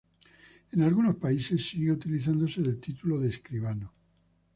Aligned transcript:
En 0.71 0.81
algunos 0.81 1.17
países 1.17 1.63
sigue 1.69 1.91
utilizándose 1.91 2.59
el 2.61 2.79
título 2.79 3.19
de 3.19 3.29
Escribano. 3.29 3.93